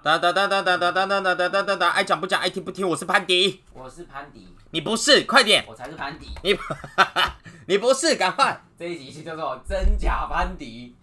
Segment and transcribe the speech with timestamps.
[0.00, 6.28] 哒哒哒哒哒哒哒哒哒哒哒哒哒，爱讲不讲，爱听不听，我是潘迪，我是潘迪，你不是，快点，我才是潘迪。
[6.42, 6.56] 你
[7.66, 10.94] 你不是，赶快，这一集就叫做真假潘迪，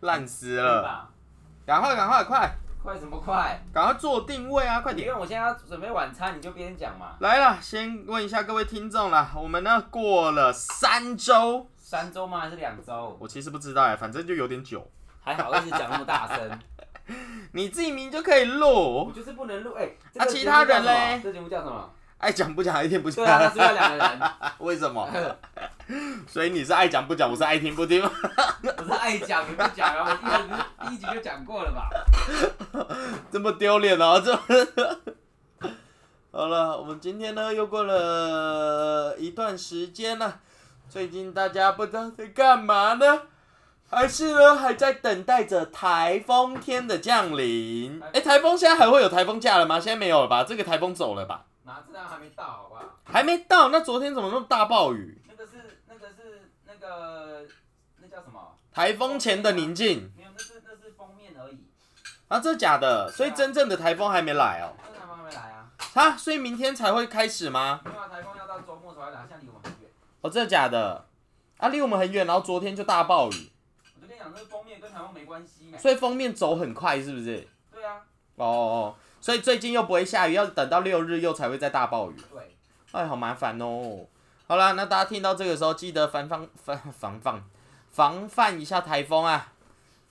[0.00, 1.08] 烂死了，吧？
[1.64, 2.52] 赶快赶快快，
[2.82, 3.58] 快什么快？
[3.72, 5.08] 赶快做定位啊，快点。
[5.08, 7.16] 因为我现在要准备晚餐，你就边讲嘛。
[7.20, 12.40] 来了，先问一下各位听众啦，我们呢过了三周，三周吗？
[12.40, 13.16] 还是两周？
[13.18, 14.86] 我其实不知道哎，反正就有点久。
[15.22, 16.58] 还好一直讲那么大声，
[17.52, 19.72] 你自己名就可以录我，就是不能录。
[19.74, 21.90] 哎、这啊其他人节目叫什么嘞这节目叫什么？
[22.18, 23.24] 爱讲不讲，爱听不讲。
[23.24, 24.20] 对 啊，那是不是要两个人？
[24.60, 25.08] 为什么？
[26.28, 28.02] 所以你是爱讲不讲，我是爱听不听。
[28.02, 30.54] 我是爱讲你不讲啊，我第一集
[30.88, 31.88] 第一集就讲过了吧？
[33.32, 34.36] 这么丢脸哦，这。
[36.32, 40.40] 好了，我们今天呢又过了一段时间了，
[40.88, 43.22] 最近大家不知道在干嘛呢？
[43.90, 48.00] 还是呢还在等待着台风天的降临？
[48.12, 49.80] 哎、台风现在还会有台风假了吗？
[49.80, 50.44] 现在没有了吧？
[50.44, 51.44] 这个台风走了吧？
[51.64, 52.82] 哪知道还没到，好不好？
[53.04, 55.20] 还没到，那昨天怎么那么大暴雨？
[55.28, 57.42] 那个是那个是那个
[58.00, 58.56] 那叫什么？
[58.72, 61.58] 台风前的宁静没有，那是那是封面而已，
[62.28, 64.70] 啊，这假的，所以真正的台风还没来哦。
[64.78, 65.66] 那台风还没来啊。
[65.94, 67.80] 啊，所以明天才会开始吗？
[67.84, 69.90] 没有啊，台风要到周末才会来，现在离我们很远。
[70.20, 71.06] 哦，真的假的？
[71.56, 73.50] 啊，离我们很远，然后昨天就大暴雨，
[74.30, 75.78] 讲，这个封面跟台湾没关系嘛。
[75.78, 77.46] 所以封面走很快，是不是？
[77.72, 77.96] 对啊，
[78.36, 82.16] 哦哦哦，所以最近又不会下雨，要等到六日又才会再大暴雨。
[82.32, 82.56] 对，
[82.92, 84.06] 哎，好麻烦哦。
[84.46, 87.50] 好啦，那大家听到这个时候，记得防防防防防
[87.88, 89.52] 防范一下台风啊，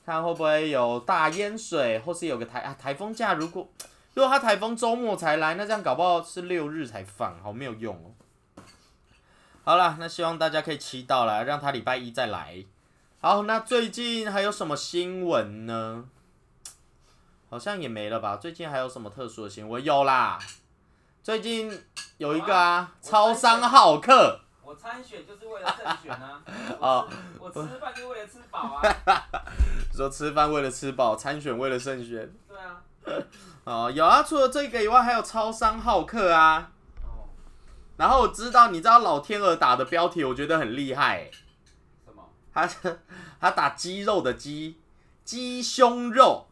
[0.06, 3.34] 看会不会有大淹水，或是有个台啊台风假。
[3.34, 3.70] 如果
[4.14, 8.64] 如果他台风周末才来，那这样搞不好是六日才放，好没有用哦。
[9.64, 12.64] 好啦，那希望大家可以祈祷啦，让他礼拜一再来。
[13.22, 16.06] 好，那最近还有什么新闻呢？
[17.50, 18.38] 好像也没了吧？
[18.38, 19.84] 最近还有什么特殊的新闻？
[19.84, 20.40] 有啦，
[21.22, 21.84] 最近
[22.18, 26.42] 有一个啊，我超商好客，我参选就是为了胜选啊。
[26.80, 28.82] 哦我吃饭就为了吃饱啊。
[29.94, 32.34] 说吃饭为了吃饱，参选为了胜选。
[32.48, 32.82] 对啊。
[33.66, 36.72] 哦，有啊，除了这个以外，还有超商好客啊。
[37.04, 37.28] 哦，
[37.98, 41.32] 然后我知道，你知道老天鹅打的标题，我觉得很厉害欸。
[42.66, 42.92] 他
[43.40, 44.78] 他打鸡肉的鸡，
[45.24, 46.48] 鸡胸肉，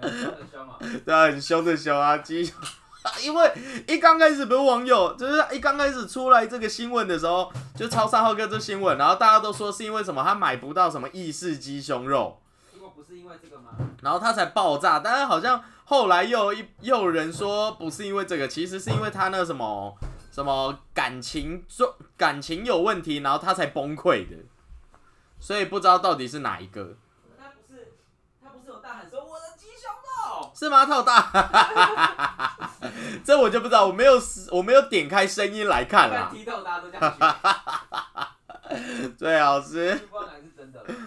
[0.00, 0.78] 很凶很凶啊。
[1.04, 2.52] 对啊，很凶的凶啊，鸡。
[3.22, 3.52] 因为
[3.86, 12.40] 一刚开始不是网友，就是一刚开始出来这个新闻的时候，就超三号哥这新闻，然后大家都说是因为什么，他买不到什么意式鸡胸肉，
[12.72, 13.72] 如果不是因为这个吗？
[14.00, 15.00] 然后他才爆炸。
[15.00, 19.94] 但是好像后来又一又有人说不是因为这个，其实是因为他那个什么
[20.34, 24.34] 什么感情中感情有问题，然后他才崩溃的。
[25.38, 26.96] 所以不知道到底是哪一个，
[27.38, 27.92] 他不是
[28.42, 30.50] 他不是有大喊说我的鸡胸肉？
[30.52, 30.84] 是吗？
[30.84, 32.58] 他有大，
[33.24, 36.28] 这我就不知道，我没有我没有点开声音来看看啦。
[36.32, 37.16] 踢到大家都这样，
[39.16, 40.08] 最好是。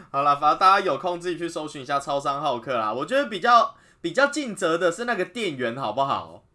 [0.09, 2.93] 好了，反正大家有空自己去搜寻一下超商好客啦。
[2.93, 6.45] 我觉得比较比较尽责的是那个店员，好不好？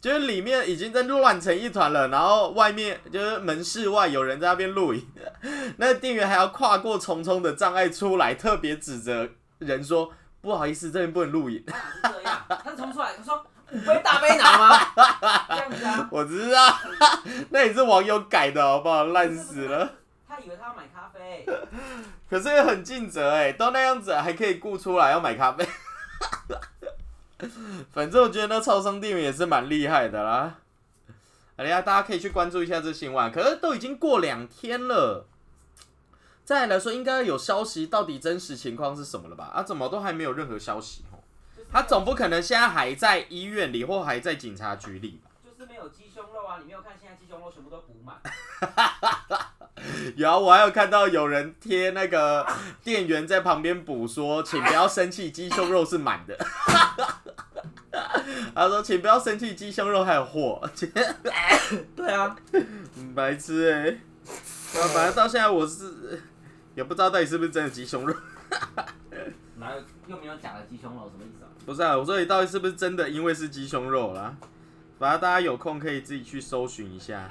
[0.00, 5.06] 就是里面已经在乱成一团了，然后外面就是门室外有人在那边录影，
[5.76, 9.28] 那个店员还要跨过重重的障碍出来，特别指责
[9.58, 10.10] 人说
[10.40, 11.62] ：“不好意思，这边不能录影。
[11.68, 14.78] 他是这样，他是冲出来，他说五杯大杯拿吗？
[15.48, 16.08] 这样子啊”。
[16.10, 16.78] 我知道，
[17.50, 19.04] 那也是网友改的好不好？
[19.04, 19.96] 烂死了。
[20.26, 21.44] 他以为他要买咖啡，
[22.30, 25.68] 可是也很尽责哎，都那样子还可以顾出来要买咖啡。
[27.92, 30.58] 反正我觉得那超商店员也是蛮厉害的啦。
[31.56, 35.26] 哎呀，大家可以去关注一下这新闻，可是都已经过两天了。
[36.44, 39.50] 再来说，应该有消息，到底真实情况是什么了吧？
[39.54, 41.20] 啊，怎么都还没有任何消息哦？
[41.70, 45.30] 他总不可能现在还在医院里或还在警察局里吧？
[45.44, 46.56] 就是没有鸡胸肉啊！
[46.58, 48.16] 你没有看现在鸡胸肉全部都补满，
[50.16, 52.46] 有啊，我还有看到有人贴那个
[52.82, 56.36] 店员在旁边补说，请不要生气，鸡胸肉是满的。
[58.54, 60.62] 他说，请不要生气，鸡胸肉还有货。
[61.96, 63.90] 对啊，嗯白痴哎、欸！
[64.80, 66.22] 啊，反正到现在我是
[66.74, 68.14] 也不知道到底是不是真的鸡胸肉。
[69.56, 71.48] 哪有又没有假的鸡胸肉，什么意思啊？
[71.66, 74.34] 不是啊，我说你到底是不是真的因为是鸡胸肉啦？
[74.98, 77.28] 反正大家有空可以自己去搜寻一下，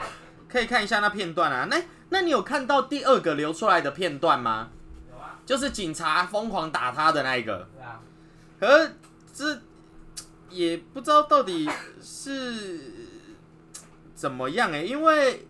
[0.52, 1.68] 可以看一下那片段啊。
[1.70, 4.70] 那那你有看到第二个流出来的片段吗？
[5.10, 7.68] 有啊，就是警察疯狂打他的那一个。
[7.76, 8.00] 对啊，
[8.60, 8.96] 可是
[9.34, 9.62] 这
[10.50, 11.70] 也不知道到底
[12.02, 12.80] 是
[14.16, 15.48] 怎么样哎、因为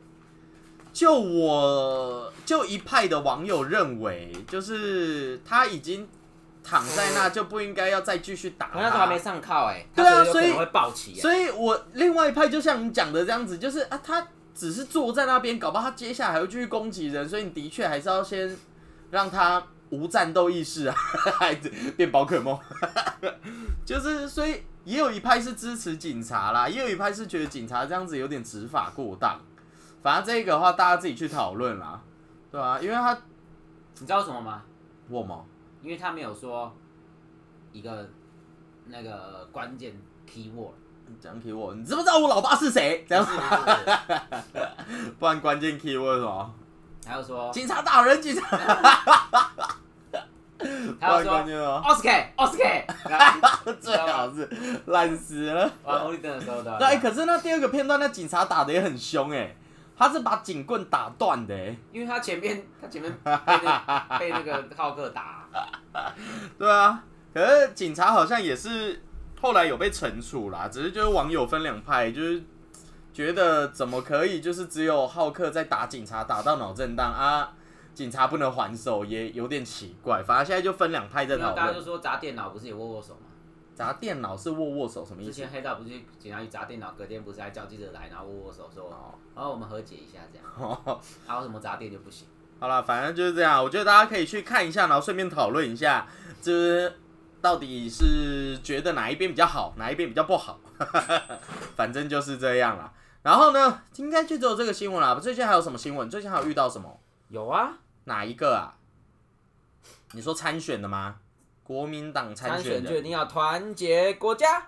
[0.92, 6.08] 就我就一派的网友认为，就是他已经
[6.62, 8.78] 躺在那就不应该要再继续打他。
[8.78, 11.22] 我那时候还没上铐哎，对啊所以能会暴起哎。
[11.22, 14.28] 所以我另外一派就像你讲的这样子，就是啊，他
[14.60, 18.58] 只是坐在那边，搞不好他接下来还会继续攻击人，所以你的确还是要先
[19.10, 20.94] 让他无战斗意识啊，
[21.40, 22.60] 孩子变宝可梦，
[23.86, 29.40] 就是所以也有一派是支持警察啦，也有一派是觉得警察这样子有点执法过当。
[30.02, 32.02] 反正这个的话，大家自己去讨论啦，
[32.52, 33.14] 对啊、因为他
[34.00, 34.62] 你知道什么吗？
[35.08, 35.46] 我吗，
[35.82, 36.76] 因为他没有说
[37.72, 38.10] 一个
[38.88, 39.94] 那个关键
[40.28, 40.74] key word，
[41.22, 43.06] 讲 key word，你知不知道我老爸是谁？
[43.08, 43.26] 这样
[45.20, 46.54] 不，然关键 key word 是什么？
[47.06, 48.46] 还有说，警察打人，警察。
[51.00, 51.32] 还有说
[51.78, 52.66] 奥斯卡奥斯卡，
[53.80, 54.50] 最好是
[54.88, 55.72] 烂死了。
[55.86, 56.78] 玩红绿灯的时候的。
[56.78, 59.56] 对，哎可是那第二个片段，那警察打的也很凶哎，
[59.98, 61.74] 他是把警棍打断的哎。
[61.94, 63.32] 因为他前面他前面被
[63.64, 65.46] 那被那个浩克打，
[66.60, 67.02] 对啊，
[67.34, 69.02] 可是警察好像也是
[69.42, 72.44] 后来有被惩处啦，只是就是网友分两派，就是
[73.14, 77.54] 觉得怎么可以，就是只有浩克在打警察打到脑震荡啊，
[77.94, 80.22] 警察不能还手，也有点奇怪。
[80.22, 81.86] 反正现在就分两派在讨论大家就论。
[81.86, 83.22] 说砸电脑不是也握握手吗？
[83.74, 85.32] 砸电脑是握握手什么意思？
[85.32, 85.90] 之前黑道不是
[86.20, 90.46] 警察去砸电脑，隔天不是还叫记者来，然后握握手说，哦然后我们和解一下这样，
[91.28, 92.28] 啊为什么砸电就不行？
[92.60, 93.64] 好了，反正就是这样。
[93.64, 96.06] 我觉得大家可以去看一下，然后顺便讨论一下，
[96.42, 96.94] 就是
[97.42, 100.60] 到底是觉得哪一边比较好，哪一边比较不好。
[101.76, 102.92] 反正就是这样啦。
[103.22, 105.20] 然后呢，应该就只有这个新闻啦。
[105.22, 106.10] 最近还有什么新闻？
[106.10, 107.00] 最近还有遇到什么？
[107.28, 107.74] 有啊，
[108.06, 108.76] 哪一个啊？
[110.14, 111.18] 你说参选的吗？
[111.64, 112.90] 国民党参参选的。
[112.90, 114.68] 就一定要团结国家，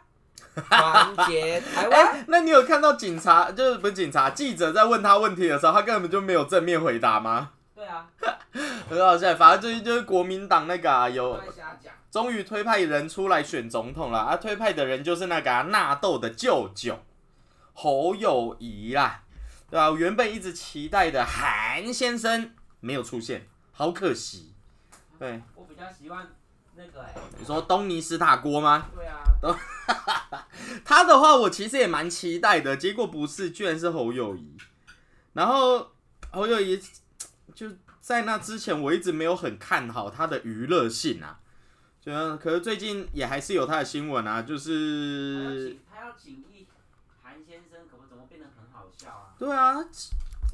[0.54, 2.26] 团结台 哎、湾。
[2.28, 7.52] 那你有看到警察就是不是警察记者在问他问题的时候，他根本就没有正面回答吗？
[7.74, 8.06] 对啊，
[8.90, 9.34] 很好笑。
[9.36, 11.40] 反正最近就是国民党那个啊，有。
[12.12, 14.36] 终于推派人出来选总统了啊！
[14.36, 17.00] 推派的人就是那个啊纳豆的舅舅
[17.74, 19.24] 侯友谊啦，
[19.70, 24.54] 对吧、我原本一直期待的韩先生没有出现，好可惜。
[25.18, 26.28] 对，我比较喜欢
[26.76, 28.88] 那个哎、你说东尼斯塔锅吗？
[28.94, 29.24] 对啊，
[30.84, 34.58] 他的话我其实也蛮期待的，结果不是，居然是侯友谊。
[35.34, 35.92] 然后
[36.32, 36.82] 侯友谊
[37.56, 37.68] 就
[38.02, 41.40] 在那之前，我一直没有很看好他的娱乐性啊。
[42.04, 46.66] 就可是最近也还是有他的新闻啊，就是他要请一
[47.22, 49.38] 韩先生，可不怎么变得很好笑啊？
[49.38, 49.76] 对啊，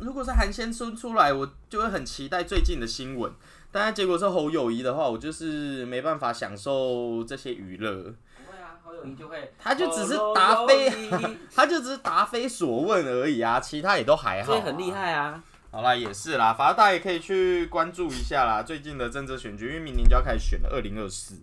[0.02, 3.32] 如果是韩先生出来，我就会很期待最近的新闻。
[3.72, 11.10] 但是结果是侯友谊的话，我就是没办法享受这些娱乐，不会啊，侯友谊就会，他就只是答非
[11.56, 14.92] 他就只是答非所问而已啊，其他也都还好、所以很厉。
[14.92, 15.42] 害啊。
[15.78, 21.36] 好啦，也是啦，反正大家也可以去关注一下啦，最近的政治选举，因为明年就要开始选了，二零二四。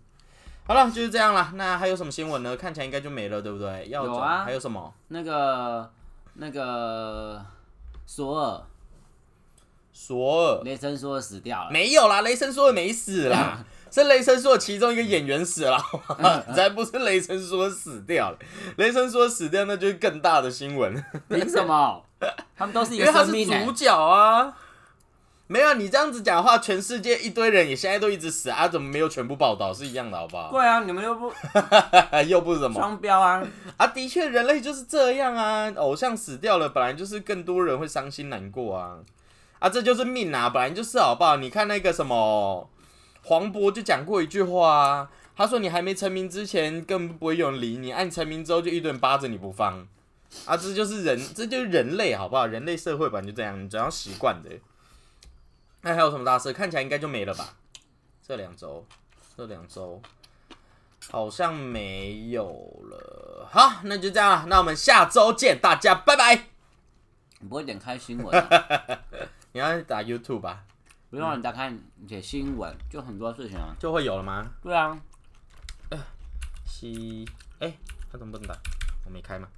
[0.66, 1.52] 好了，就是这样啦。
[1.54, 2.56] 那还有什么新闻呢？
[2.56, 3.86] 看起来应该就没了，对不对？
[3.90, 4.92] 要有啊还有什么？
[5.06, 5.88] 那个
[6.32, 7.46] 那个
[8.06, 8.60] 索尔，
[9.92, 11.70] 索尔雷神索尔死掉了。
[11.70, 13.64] 没有啦，雷神说的没死啦，
[13.94, 15.78] 是雷神说的其中一个演员死了，
[16.54, 18.38] 才不是雷神说死掉了。
[18.76, 20.92] 雷神说死掉，那就是更大的新闻，
[21.30, 22.02] 凭什么？
[22.56, 24.52] 他们都是一因为他是主角啊。
[25.46, 30.50] 没有啊你这样子讲话，全世界一堆人也现在都一直死啊，怎么没有全部报道是一样的，好不好？
[30.50, 31.30] 对啊，你们又不
[32.26, 33.42] 又不是什么双标啊？
[33.76, 38.96] 啊，的确人类就是这样啊，偶像死掉了，本来就是更多人会伤心难过啊，
[39.58, 41.36] 啊，这就是命啊，本来就是好不好？
[41.36, 42.66] 你看那个什么
[43.24, 49.86] 黄渤就讲过一句话啊，他说你还没成名之前根本不会有人理你，按、成名之后就一堆人扒着你不放，
[50.44, 52.46] 啊，这就是人，这就是人类好不好？
[52.46, 54.50] 人类社会本来就这样，你只要习惯的。
[55.82, 56.52] 那还有什么大事？
[56.52, 57.56] 看起来应该就没了吧？
[58.26, 58.86] 这两周，
[59.36, 60.00] 这两周。
[61.10, 62.44] 好像没有
[62.90, 63.46] 了。
[63.50, 64.46] 好，那就这样了。
[64.48, 66.46] 那我们下周见，大家拜拜。
[67.40, 69.00] 你不会点开新闻、啊？
[69.52, 70.64] 你要打 YouTube 吧，
[71.14, 71.72] 不用你打开
[72.08, 73.72] 写新闻，就很多事情啊。
[73.78, 74.50] 就会有了吗？
[74.60, 75.00] 对啊，
[76.66, 77.24] 西，
[77.60, 77.72] 哎、
[78.10, 78.58] 他怎么不能打？
[79.04, 79.48] 我没开吗？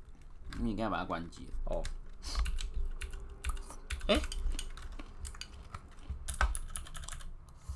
[0.61, 1.49] 你应该把它关机。
[1.65, 1.83] 哦，
[4.07, 4.21] 哎、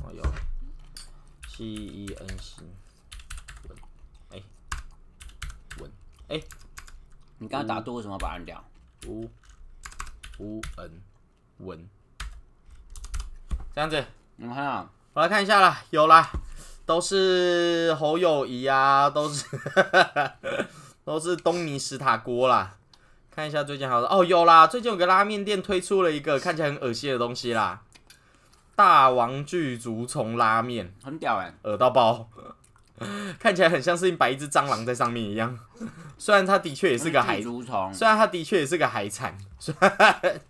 [0.02, 0.22] 哦有
[1.48, 2.62] ，C E N 新
[3.66, 3.78] 文，
[4.32, 4.42] 哎、
[5.78, 5.90] 文，
[6.28, 6.38] 哎、
[7.38, 8.62] 你刚刚打多为什么要把它按掉？
[9.06, 9.26] 无
[10.38, 11.02] 无恩
[11.60, 11.88] 文，
[13.74, 14.04] 这样子。
[14.36, 16.30] 你们看啊，我来看一下啦，有啦，
[16.86, 19.44] 都是侯友谊啊，都是
[21.04, 22.76] 都是东尼史塔锅啦。
[23.30, 27.82] 看一下最近好的哦，有啦，最近有个拉面店推出了一个看起来很恶心的东西啦，
[28.74, 32.28] 大王巨足虫拉面，很屌哎、恶到爆，
[33.38, 35.58] 看起来很像是摆一只蟑螂在上面一样。
[36.18, 40.40] 虽然它的确也是个海巨，足虫，虽然它的确也是个海产，虽然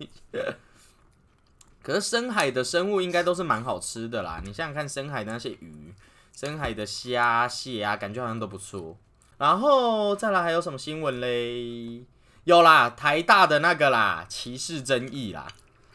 [1.91, 4.41] 可是深海的生物应该都是蛮好吃的啦。
[4.45, 5.93] 你想想看，深海的那些鱼，
[6.33, 8.97] 深海的虾蟹啊，感觉好像都不错。
[9.39, 12.05] 然后再来还有什么新闻嘞？
[12.45, 15.49] 有啦，台大的那个啦，歧视争议啦。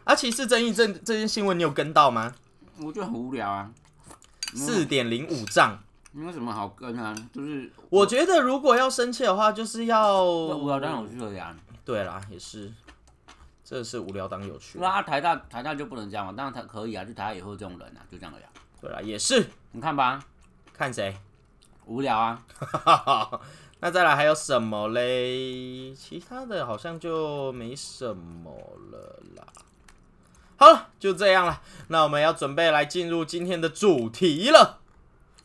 [0.03, 2.35] 啊，歧视争议这这件新闻你有跟到吗？
[2.81, 3.71] 我觉得很无聊啊。
[4.53, 5.81] 四点零五丈。
[6.11, 11.55] 没有什么好跟啊，就是我觉得如果要生气的话，就是要无聊当有趣了呀。
[11.85, 12.69] 对啦，也是，
[13.67, 14.77] 这是无聊当有趣。
[14.79, 16.33] 那台大台大就不能这样嘛？
[16.33, 18.49] 当然台可以啊，就台大也会有这种人啊，就这样而已啊。
[18.79, 19.49] 对啦，也是。
[19.71, 20.23] 你看吧，
[20.71, 21.17] 看谁？
[21.87, 22.43] 无聊啊。
[23.81, 25.93] 那再来还有什么嘞？
[25.95, 28.51] 其他的好像就没什么
[28.91, 29.43] 了啦。
[30.57, 31.61] 好了，就这样了。
[31.89, 34.79] 那我们要准备来进入今天的主题了。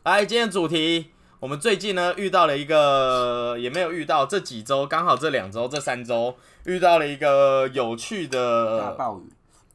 [0.03, 1.10] 来，今天的主题，
[1.41, 9.23] 我们最近呢遇到了一个，也没有遇到，这几周刚好这两周、这三周遇到了一个有趣大的暴雨，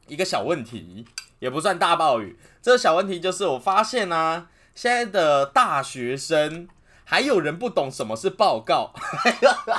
[0.07, 1.05] 一个小问题，
[1.41, 2.39] 也不算大暴雨。
[2.63, 4.47] 这个小问题就是我发现呢、
[4.77, 6.69] 现在的大学生
[7.03, 8.95] 还有人不懂什么是报告。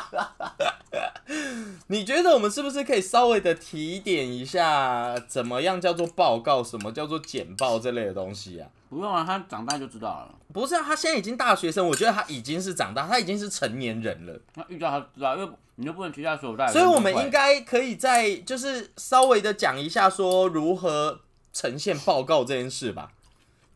[1.87, 8.67] 你觉得我们是不是可以稍微的提点一下，怎么样叫做报告，什么叫做简报这类的东西啊？
[8.89, 10.35] 不用啊，他长大就知道了。
[10.53, 14.39] 不是啊，他现在已经大学生，我觉得他已经是长大，他已经是成年人了。
[14.55, 21.19] 那遇到他就知道，因为你就不能取下所有大学所以我们应该可以在就是稍微的讲一下，说如何
[21.53, 23.11] 呈现报告这件事吧。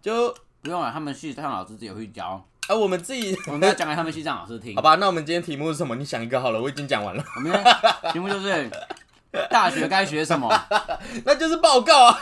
[0.01, 4.81] 就不用啊，他们系上老师自己会教，啊，我们自己 我们要讲给他们系上老师听好。
[4.81, 4.95] 吧？
[4.95, 5.95] 那我们今天题目是什么？
[5.95, 8.71] 你想一个好了，我已经讲完了，我们的题目就是
[9.49, 10.49] 大学该学什么。
[11.25, 12.19] 那就是报告啊，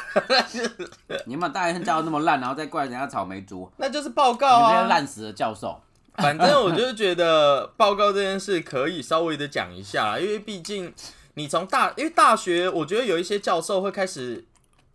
[1.25, 4.87] 你们大学生教的那么烂，然后再怪人家草莓族，那就是报你告们这些啊。
[4.87, 5.81] 烂死的教授。
[6.17, 10.93] 反正我就是觉得报告这件事可以稍微的讲一下啦，因为毕竟
[11.35, 14.45] 你从大，因为大学，我觉得有一些教授会开始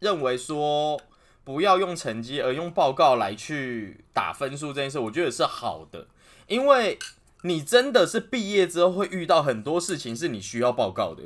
[0.00, 1.00] 认为说，
[1.42, 6.06] 不要用成绩，而用报告来去打分数这件事，我觉得是好的，
[6.46, 6.98] 因为
[7.42, 11.22] 你真的是毕业之后会遇到很多事情是你需要报告的。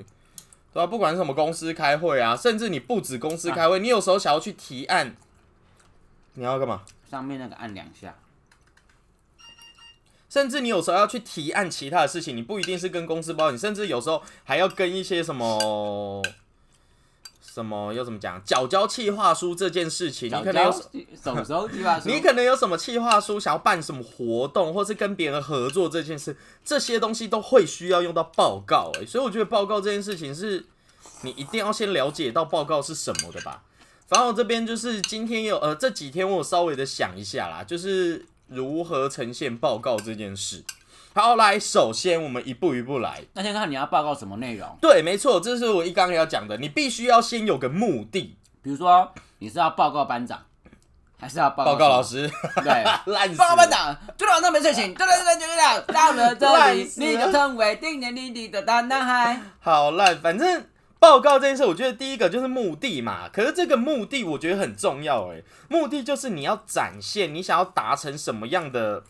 [0.78, 5.16] 对吧、不管是什么公司开会啊，甚至你不止公司开会，你有时候想要去提案，
[6.34, 6.82] 你要干嘛？
[7.10, 8.14] 上面那个按两下，
[10.30, 16.22] 甚至你有时候要去提案其他的事情，你不一定是跟公司报，你甚至有时候还要跟一些什么
[17.58, 20.72] 什么要怎么讲，缴交企划书这件事情，你可能有
[21.20, 22.08] 什么时候计划书？
[22.08, 30.64] 你可能有什么企划书，想要办什么活动，或是跟别人合作这件事，这些东西都会需要用到报告、欸，所以我觉得报告这件事情是
[31.22, 33.64] 你一定要先了解到报告是什么的吧。
[34.06, 40.62] 反正我这边就是今天有呃这几天我稍微的想一下啦，就是如何呈现报告这件事。
[41.14, 43.20] 好，来，首先我们一步一步来。
[43.32, 48.36] 那先看你要报告什么内容，对，没错，这是我一刚要讲的，你必须要先有个目的。
[48.62, 50.40] 比如说你是要报告班长，
[51.18, 52.02] 还是要报告报告老？
[52.02, 52.30] 师，
[52.62, 53.72] 对， 烂死报告班了。
[53.72, 59.40] 长，队长都没睡醒，对对对对对，到了这里，你就成为定年立地的大男孩。
[59.58, 60.66] 好烂，反正
[61.00, 63.28] 报告这件事，我觉得第一个就是目的嘛。
[63.32, 69.02] 可是这个目的我觉得很重要，诶，目的就是你要展现你想要达成什么样的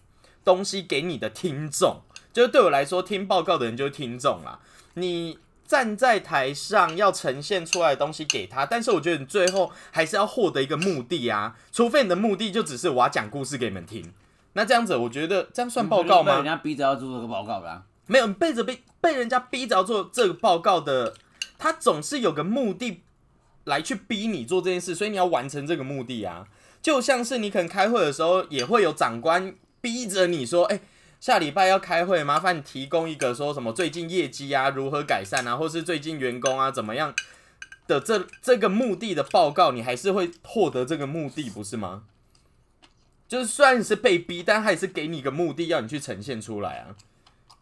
[0.49, 2.00] 东西给你的听众。
[2.33, 4.59] 就是对我来说，听报告的人就是听众啦。
[4.95, 14.12] 你站在台上要呈现出来的东西给他，但是我觉得你最后还是要获得一个目的啊，除非你的目的就只是我要讲故事给你们听。
[14.55, 16.33] 那这样子，我觉得这样算报告吗？
[16.33, 17.83] 被人家逼着要做这个报告啦。
[18.07, 21.14] 没有，你被着被被人家逼着要做这个报告的，
[21.59, 23.02] 他总是有个目的
[23.64, 26.47] 来去逼你做这件事，所以你要完成这个目的啊。
[26.81, 30.80] 就像是你可能开会的时候，也会有长官逼着你说，哎、
[31.20, 37.14] 下礼拜要开会，麻烦你提供一个说什么最近业绩啊如何改善啊，或是最近员工啊怎么样
[37.87, 42.04] 的这这个目的的报告，你还是会获得这个目的，不是吗？
[43.26, 46.97] 就是虽然你是被逼，但他也是给你一个目的，要你去呈现出来啊。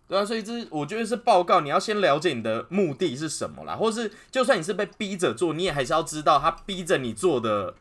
[0.08, 7.74] 对啊，所以这我觉得是报告，你要先了解你的目的是什么啦，或是就算你是被逼着做，你也还是要知道他逼着你做的，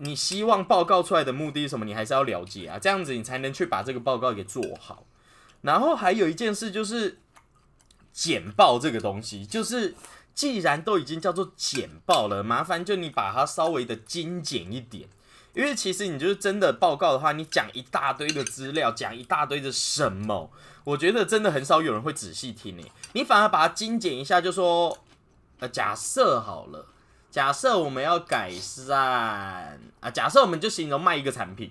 [0.00, 5.04] 你希望报告出来的目的是什么，你还是要了解啊，这样子你才能去把这个报告给做好。
[5.62, 7.18] 然后还有一件事就是
[8.12, 9.94] 简报这个东西，就是
[10.34, 15.08] 既然都已经叫做简报了，麻烦就你把它稍微的精简一点。
[15.54, 20.52] 因为其实你就是真的报告的话，你讲一大堆的资料，讲一大堆的什么，
[20.84, 22.92] 我觉得真的很少有人会仔细听诶。
[23.14, 24.96] 你反而把它精简一下，就说，
[25.58, 26.86] 呃，假设好了，
[27.38, 31.70] 假设我们要改善啊，假设我们就形容卖一个产品，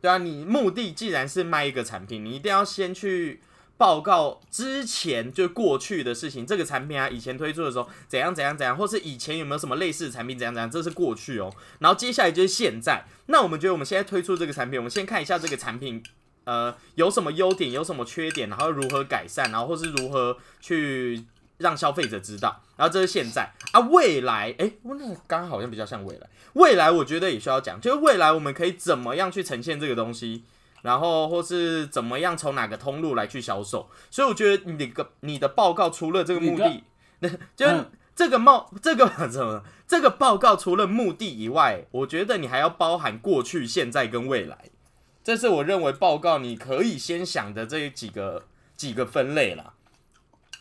[0.00, 3.40] 对啊，你目的既然是卖一个产品，你一定要先去
[3.76, 11.52] 报告之前就过去的事情，这个产品啊，以前推出的时候怎样怎样怎样，或是以前有没有什么类似的产品怎样怎样，这是过去哦。
[11.80, 16.00] 然后接下来就是现在，那我们觉得我们现在推出这个产品，我们先看一下这个产品。
[16.44, 21.22] 呃，有什么优点，有什么缺点，然后如何改善，然后或是如何去
[21.60, 23.48] 让消费者知道，然后这是现在。
[23.72, 30.44] 啊，未来，哎，我那刚刚好像比较像未来，未来我觉得也需要讲，就是未来我们可以怎么样去呈现这个东西，
[30.82, 36.82] 然后或是怎么样从哪个通路来去销售，所以我觉得你的你的报告除了这个目的，
[37.20, 37.84] 那 就是
[38.16, 44.70] 这个冒这个 怎么这个报告除了目的以外，我觉得你还要包含过去、现在跟未来。
[45.22, 49.74] 这是我认为报告你可以先想的这几个几个分类啦，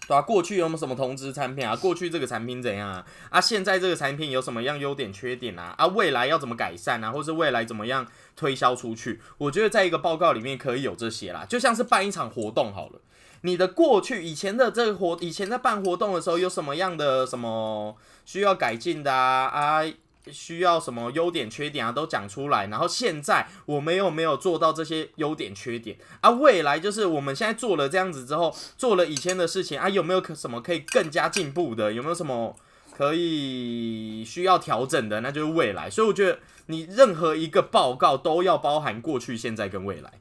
[0.10, 1.76] 对啊，过去有没有什么同质产品啊？
[1.76, 3.06] 过去这个产品怎样啊？
[3.30, 5.76] 啊，现在这个产品有什么样优点缺点啊？
[5.78, 7.12] 啊，未来要怎么改善啊？
[7.12, 9.22] 或是未来怎么样推销出去？
[9.38, 13.00] 我觉得在一个报告里面可以有这些啦，就像是办一场活动好了，
[13.42, 19.46] 你的过去以前的这个活，以前在办活动的时候有什么样的什么需要改进的啊？
[19.46, 19.84] 啊？
[20.32, 22.68] 需要什么优点缺点啊，都讲出来。
[22.68, 26.30] 然后现在我们有没有做到这些优点缺点啊？
[26.30, 31.92] 未来就是我们现在做了这样子之后，做了以前的事情啊，有没有可什么可以更加进步的？
[31.94, 32.56] 有没有什么
[32.96, 35.22] 可以需要调整的？
[35.22, 35.90] 那就是未来。
[35.90, 40.12] 所以我觉得你任何一个报告都要包含过去、现在跟未来。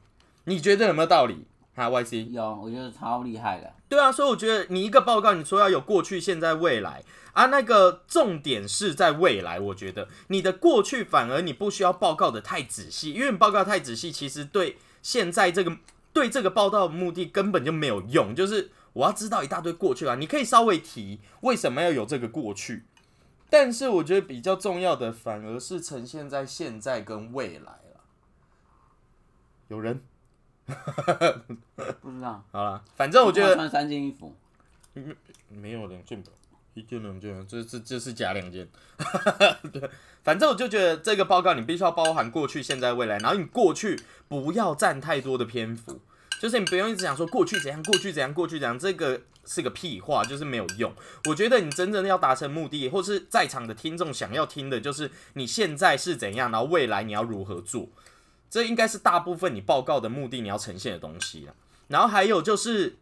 [0.45, 1.45] 你觉得有没有道理？
[1.75, 3.71] 哈，Y C 有，我觉得超厉害的。
[3.89, 7.03] 对啊，所以我觉得你一个报告，你说要有过去、现在、未来。
[7.33, 9.59] 啊，那个重点是在未来。
[9.59, 15.77] 我觉得你的过去反而你不需要报告的太仔细，因为你报告太仔细，其实对现在这个
[16.13, 18.35] 对这个报道的目的根本就没有用。
[18.35, 22.85] 就是我要知道一大堆过去啊，你可以稍微提为什么要有这个过去，
[23.49, 28.01] 但是我觉得比较重要的反而是呈现在现在跟未来了。
[29.69, 30.01] 有人
[32.01, 32.43] 不知道。
[32.51, 34.33] 好了，反正我觉得穿三件衣服，
[35.49, 36.31] 没有两件吧。
[36.75, 38.65] 一件两件，这这这是假两件，
[39.73, 39.89] 对，
[40.23, 45.99] 反正我就觉得这个报告你必须要包含过去、现在、未来，然后你过去不要占太多的篇幅，
[46.39, 50.93] 就是你不用一直讲说过去怎样、过去怎样、过去怎样，这个是个屁话，就是没有用。
[51.25, 57.89] 我觉得你真正要达成目的，或是在场的听众想要听的，就是你现在是怎样，然后未来你要如何做，
[58.49, 61.53] 这应该是大部分你报告的目的，你要呈现的东西了。
[61.87, 62.97] 然后还有就是。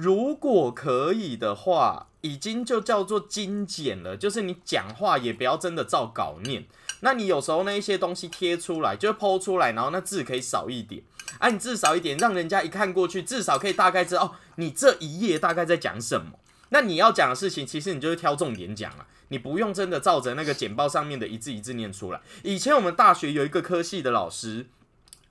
[0.00, 6.66] 如果可以的话，已经就叫做精简了，就是你讲话也不要真的照稿念。
[7.00, 11.02] 那你有时候那一些东西贴出来，就剖出来，然后那字可以少一点，
[11.40, 16.38] 啊，你字少一点，让人家一看过去，至少可以大概知道哦，你这一页大概在讲什么。
[16.68, 22.20] 那你要讲的事情，其实你就是挑重点讲了，你不用真的照着那个简报上面的一字一字念出来。
[22.42, 24.66] 以前我们大学有一个科系的老师，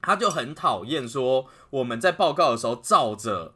[0.02, 3.54] 他就很讨厌说我们在报告的时候照着。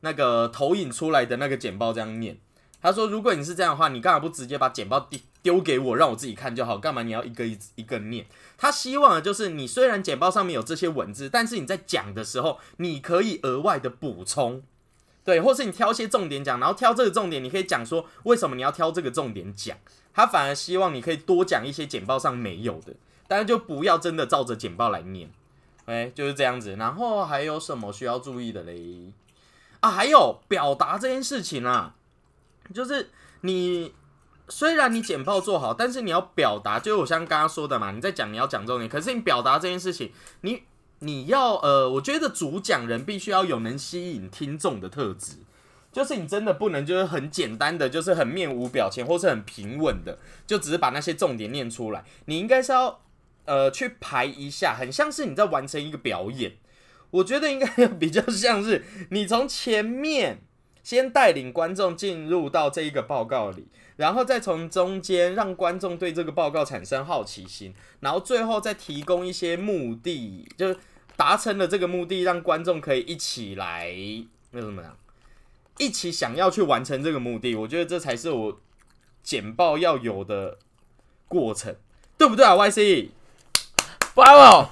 [0.00, 2.36] 那个投影出来的那个简报这样念，
[2.82, 6.76] 他说：“如果你是这样的话，你干嘛不直接把简报丢丢给我，让我自己看就好？
[6.76, 8.26] 干嘛你要一个一一个念？
[8.58, 14.62] 他希望的就是你虽然简报上面有这些文字，但是你在讲的时候，你可以额外的补充，
[15.24, 19.76] 对，或是你挑一些重点讲，然后挑这个重点，你可以讲说为什么你要挑这个重点讲。
[20.12, 22.94] 他反而希望你可以多讲一些简报上没有的，
[23.26, 25.28] 但是就不要真的照着简报来念，
[25.86, 26.76] 哎，就是这样子。
[26.76, 29.12] 然后还有什么需要注意的嘞？”
[29.80, 31.96] 啊，还有表达这件事情啊，
[32.72, 33.10] 就是
[33.40, 33.92] 你
[34.48, 40.62] 虽然你简报做好，但是你要表达，就我像刚刚说的嘛，你在讲你要讲重点，可是你表达这件事情，你
[41.00, 45.36] 你要呃，我觉得主讲人必须要有能吸引听众的特质，
[45.92, 53.00] 就是你真的不能就是很简单的，就是很面无表情或是很平稳的，就只是把那些重点念出来，你应该是要
[53.44, 56.52] 呃去排一下，很像是你在完成一个表演。
[57.10, 60.40] 我觉得应该比较像是你从前面
[60.82, 70.76] 先带领观众进入到这一个报告里，然后再从中间让观众对这个报告产生好奇心，然后最后再提供一些目的，就是
[71.16, 73.94] 达成了这个目的，让观众可以一起来
[74.50, 74.94] 那什么呀，
[75.78, 77.54] 一起想要去完成这个目的。
[77.54, 78.60] 我觉得这才是我
[79.22, 80.58] 简报要有的
[81.28, 81.74] 过程，
[82.16, 83.10] 对不对啊？Y C。
[84.14, 84.68] Bravo，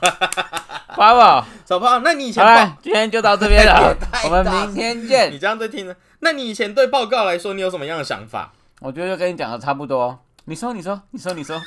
[1.64, 3.92] 小胖，那你以前报今天就到这边了，
[4.24, 5.32] 我们明天见。
[5.32, 5.96] 你这样在听呢？
[6.20, 8.52] 那你以前对报告来说，你有什么样的想法？
[8.82, 10.18] 我觉得就跟你讲的差不多。
[10.46, 11.60] 你说，你说，你说，你说。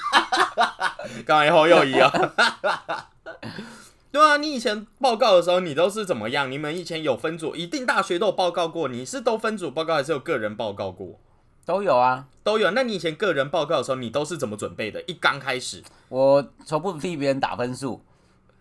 [1.25, 2.11] 刚才后又一样。
[4.11, 6.51] 对啊，你以前报告的时候，你都是怎么样？
[6.51, 8.89] 你们以前有分组，一定大学都有报告过。
[8.89, 11.17] 你是都分组报告，还是有个人报告过？
[11.65, 12.25] 都有啊。
[12.43, 12.69] 都有。
[12.71, 15.01] 那你以前个人报告的时候，你都是怎么准备的？
[15.03, 18.01] 一刚开始，我从不替别人打分数，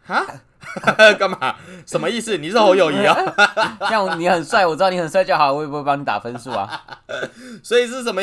[0.06, 0.24] 哈，
[1.18, 1.56] 干嘛？
[1.86, 2.36] 什么意思？
[2.38, 3.16] 你是侯友谊啊？
[3.88, 6.82] 像你很帅，我知道你很帅就好，我也不会帮你打分数啊。
[7.62, 8.22] 所以是什么？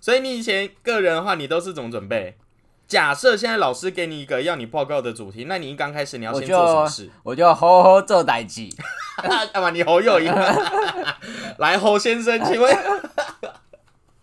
[0.00, 2.36] 所以你以前个人的话，你都是怎么准备？
[2.88, 7.08] 假设现在老师给你一个要你报告的主题，那你一刚开始你要先做什么事？
[7.22, 8.68] 我就好好做代志。
[9.52, 9.70] 干嘛？
[9.70, 10.28] 你侯友谊？
[11.58, 12.76] 来，侯先生，请问？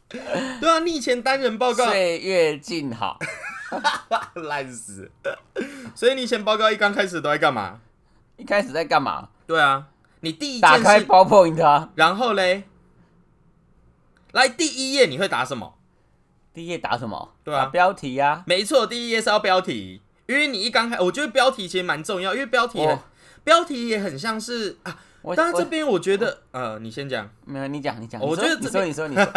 [0.10, 3.18] 对啊，你以前单人报告岁月静好，
[4.36, 5.12] 烂死，
[5.96, 7.80] 所以你以前报告一刚开始都在干嘛？
[8.38, 9.30] 一开始在干嘛？
[9.46, 9.88] 对啊，
[10.22, 12.64] 你第一打开包 point 啊，然后嘞，
[14.32, 15.78] 来第一页你会打什么？
[16.54, 17.34] 第一页打什么？
[17.44, 18.44] 对啊打标题啊。
[18.46, 22.88] 没错，第一页是要标题，因为你一刚开，我觉得标题其实蛮重要，因为标题
[23.44, 25.00] 标题也很像是啊。
[25.28, 27.30] 我当然这边我觉得，呃，你先讲。
[27.46, 29.34] 没有你讲你讲，我觉得这边你说你说你说，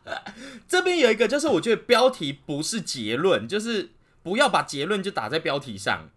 [0.68, 3.90] 这边有一个，就是我觉得标题不是结论，就是
[4.22, 6.10] 不要把结论就打在标题上。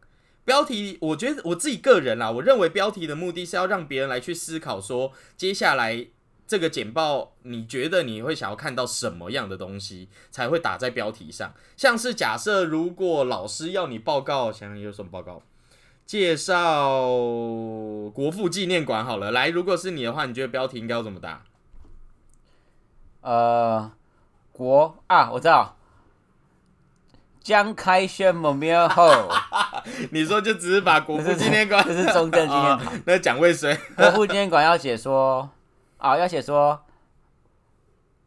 [0.43, 6.05] 标题，我觉得我自己个人啦，我认为标题的目的是要让别人来去思考说，接下来
[6.45, 11.53] 这个简报，你觉得你会想要看到什么样的东西，才会打在标题上。
[11.75, 15.41] 像是假设如果老师要你报告，想想有什么报告？
[16.05, 17.01] 介绍
[18.13, 21.41] 国父纪念馆好了，来，如果是你的话，你觉得标题应该要怎么打？
[23.21, 23.91] 呃，
[24.51, 25.75] 国啊，我知道，
[27.41, 29.09] 江开宣门庙后，
[30.11, 35.49] 你说就只是把国父纪念馆， 这是中正纪念堂 哦那蒋渭水，国父纪念馆要写说
[35.97, 36.85] 啊，要写说，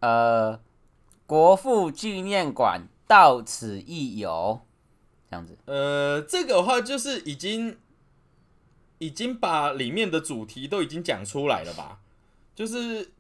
[0.01, 0.59] 呃，
[1.27, 4.61] 国父纪念馆到此一游，
[5.31, 5.57] 这样子。
[5.67, 7.79] 呃，这个的话就是已经
[8.99, 11.99] 已经把里面的主题都已经讲出来了吧？
[12.55, 13.13] 就是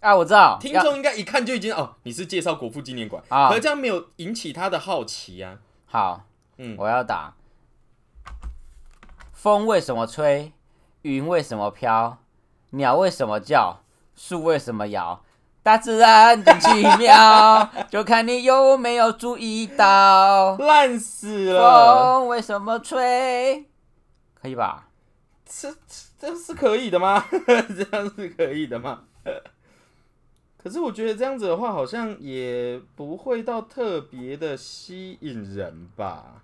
[0.00, 5.58] 啊，我知道，要听众应该一看就已经哦，你是介绍国父纪念馆，啊可是这样没有引起他的好奇啊。
[5.86, 7.34] 好，嗯我要打。
[9.32, 10.52] 风为什么吹？
[11.02, 12.18] 云为什么飘？
[12.70, 13.82] 鸟为什么叫？
[14.16, 15.22] 树为什么摇？
[15.62, 20.56] 大自然真奇妙，就看你有没有注意到。
[20.60, 21.60] 烂死了，
[22.20, 23.66] 风为什么吹？
[24.40, 24.88] 可以吧？
[25.44, 25.74] 这
[26.18, 27.24] 这是可以的吗？
[27.30, 29.00] 这样是可以的吗？
[30.62, 36.42] 可是我觉得这样子的话，好像也不会到特别的吸引人吧。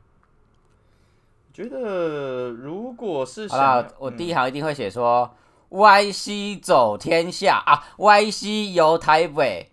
[1.53, 5.31] 觉得如果是好想了，我第一行一定会写说
[5.75, 9.73] ：“Y C 走天下啊，Y C 游台北，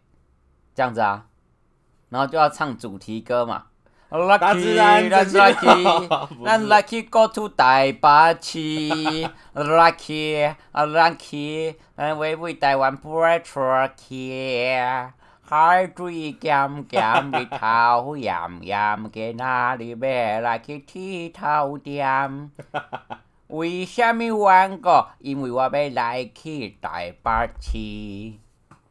[0.74, 1.28] 这样子啊，
[2.10, 3.66] 然后就要唱主题歌嘛。
[4.10, 6.28] Lucky，然咱真奇妙
[6.68, 8.60] lucky，go to 台北市
[9.54, 13.88] ，lucky 啊 lucky，咱为为台湾 break through
[15.44, 22.52] 海水咸咸，日头炎炎， 去哪里要来去剃头店？
[23.52, 25.08] 为什么弯个？
[25.20, 27.78] 因为我要来去台北市，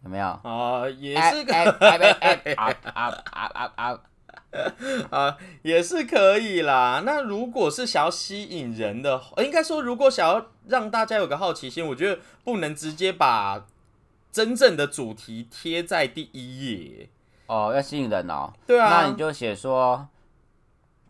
[0.04, 0.26] 有没有？
[0.26, 1.64] 啊，也是可哎
[1.96, 3.98] 哎哎哎啊啊啊啊啊！
[5.10, 7.02] 啊，也是可以啦。
[7.06, 13.64] 那如果是想要吸引人的，应该说，如果想要让大家有个好奇心，我觉得不能直接把
[14.32, 16.66] 真正的主题贴在第一
[16.98, 17.08] 页。
[17.46, 18.52] 哦，要吸引人哦。
[18.66, 20.08] 对啊，那你就写说，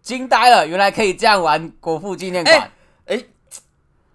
[0.03, 2.57] 惊呆了，原来可以这样玩国父纪念馆。
[2.57, 2.71] 哎
[3.17, 3.25] 哎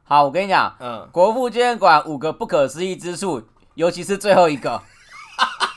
[0.08, 3.42] 好，我跟你讲，嗯，国父纪念馆五个不可思议之处，
[3.74, 4.80] 尤其是最后一个。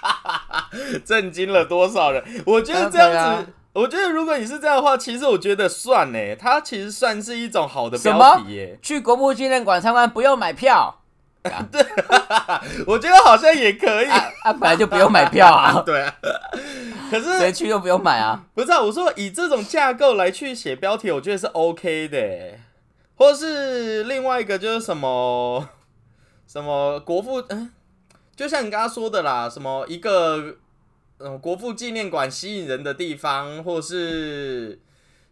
[1.02, 2.22] 震惊了多少人？
[2.44, 8.78] 我觉得这样子，啊我觉得如果你是这样的话，其实我觉得算呢，它其实算是一种好的标什么题耶。
[8.82, 11.00] 去国父纪念馆参观不用买票
[11.72, 11.82] 对
[12.86, 14.06] 我觉得好像也可以。
[14.10, 16.14] 啊啊，本来就不用买票啊， 对啊，
[17.10, 18.42] 可是谁去都不用买啊。
[18.54, 22.60] 不是啊，我说以这种架构来去写标题，我觉得是 OK 的耶，
[23.18, 25.68] 或是另外一个就是什么
[26.46, 27.70] 什么国父，嗯，
[28.34, 30.56] 就像你刚刚说的啦，什么一个
[31.18, 34.80] 嗯国父纪念馆吸引人的地方，或是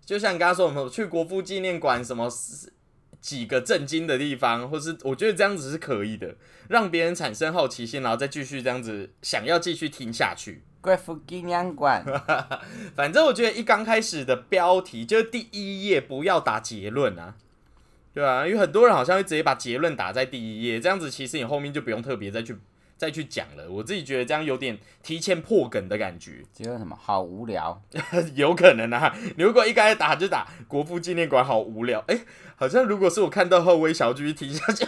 [0.05, 2.29] 就像你刚刚说什么去国父纪念馆什么
[3.21, 6.35] 几个震惊的地方，或是我觉得这样子是可以的，
[6.69, 10.63] 让别人产生好奇心，然后再继续这样子想要继续听下去。
[10.81, 12.05] 国父纪念馆，
[12.95, 17.35] 反正我觉得一刚开始的标题就是第一页不要打结论啊，
[18.17, 22.57] 对啊，因为很多人好像会直接把结论打在第一页，这样子其实你后面就不用特别再去
[22.97, 23.71] 再去讲了。
[23.71, 26.97] 我自己觉得这样有点提前破梗的感觉，结论什么？
[26.99, 27.79] 好无聊。
[28.35, 29.15] 有可能啊。
[29.37, 32.03] 你如果一开始打就打国父纪念馆，好无聊。
[32.07, 32.19] 哎、
[32.55, 34.87] 好像如果是我看到后，我也想要继续听下去。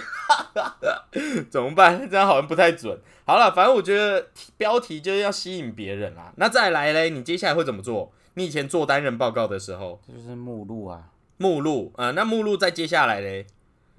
[1.51, 2.09] 怎么办？
[2.09, 2.99] 这样好像不太准。
[3.27, 6.33] 好了，反正我觉得标题就是要吸引别人啊。
[6.37, 8.11] 那再来嘞，你接下来会怎么做？
[8.33, 11.11] 你以前做单人报告的时候，这就是目录啊。
[11.39, 13.47] 目录，呃，那目录再接下来嘞，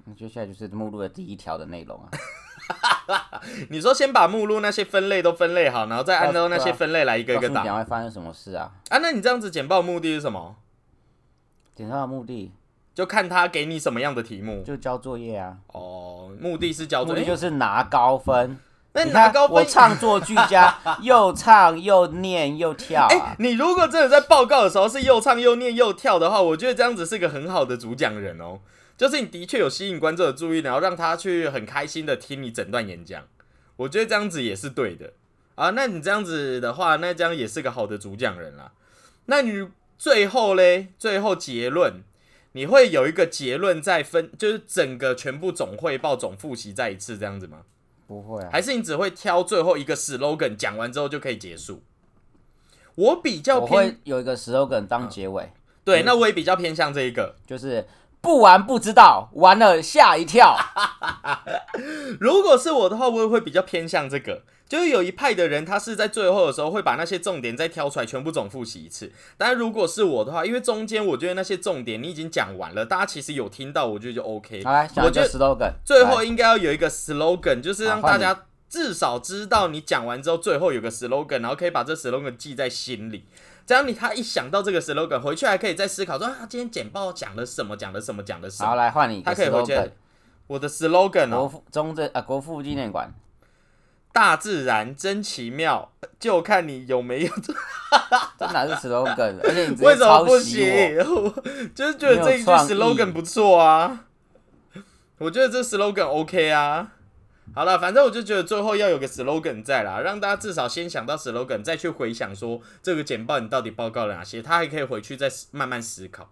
[0.04, 2.08] 那接下来就是目录的第一条的内容啊。
[3.70, 8.70] 你说先把目录那些分类都分类好，然后再按照那些分类来一个一个打会发生什么事啊？
[8.90, 8.98] 啊？
[8.98, 10.54] 那你这样子简报目的是什么？
[11.74, 12.52] 简报的目的
[12.94, 16.30] 就看他给你什么样的题目就交作业啊，哦。
[16.38, 18.58] 目的是交作业，的就是拿高分。
[18.92, 23.36] 那拿高分我唱作俱佳， 又唱又念又跳哎、啊。
[23.38, 28.60] 你如果真的在报告的时候是又唱又念又跳的话，我觉得这样子是个很好的主讲人哦。
[28.96, 33.22] 就是你的确有吸引观众的注意，然后让他去很开心的听你整段演讲。
[33.76, 35.12] 我觉得这样子也是对的
[35.54, 35.70] 啊。
[35.70, 38.72] 那你这样子的话，那这样也是个好的主讲人啦。
[39.26, 42.02] 那你最后嘞，最后结论，
[42.52, 47.60] 你会有一个结论再分，就是整个全部总汇报、总复习再一次这样子吗？
[48.10, 51.80] 不会啊，还是你只会挑最后一个 slogan 讲完之后就可以结束？
[52.96, 55.48] 我比较我偏会有一个 slogan 当结尾，
[55.84, 57.36] 对，那我也比较偏向这一个。
[57.46, 57.86] 就是
[58.20, 60.56] 不玩不知道，玩了吓一跳。
[62.20, 64.42] 如果是我的话，我也会比较偏向这个。
[64.68, 69.10] 就是有一派的人，他是在最后的时候会把那些重点再挑出来，全部总复习一次。
[69.36, 74.62] 但如果是我的话，因为中间我觉得那些重点你已经讲完了，大家其实有听到，我觉得就 OK。
[74.62, 83.26] 好来，我觉得 slogan，最后应该要有一个 slogan，就是让大家至少知道你讲完之后，最后有个 slogan，然后可以把这 slogan 记在心里。
[83.66, 88.80] 这样你他一想到这个 slogan，回去还可以再思考说啊，今天简报讲了什么，讲了什么，讲了什么好么。
[88.80, 89.76] 来换你他可以回去。
[90.46, 93.12] 我的 slogan 哦，国父中正啊，国父纪念馆，
[94.12, 97.32] 大自然真奇妙，就看你有没有。
[98.38, 99.36] 这 哪是 slogan？
[99.42, 100.38] 而且你直为什么不。
[100.38, 100.62] 行？
[101.74, 104.06] 就是觉得这一句 slogan 不错啊。
[105.18, 106.92] 我觉得这 slogan OK 啊。
[107.52, 116.30] 好了，反正我就觉得最后要有个 slogan 在啦，让大家至少先想到 slogan，再去回想说这个简报你到底报告了哪些，他还可以回去再思慢慢思考，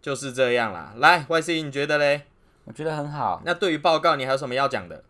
[0.00, 0.94] 就是这样啦。
[0.96, 2.22] 来，YC 你觉得嘞？
[2.64, 3.42] 我觉得很好。
[3.44, 5.04] 那对于报告你还有什么要讲的？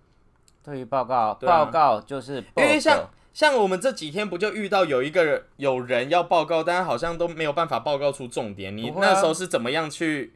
[0.64, 8.76] 对于报告，啊报告就是因为像像我们这几天不就遇到有一个人有人要报告，但是好像都没有办法报告出重点。
[8.76, 10.34] 你那时候是怎么样去